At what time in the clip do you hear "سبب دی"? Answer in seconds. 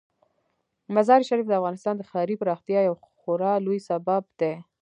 3.89-4.53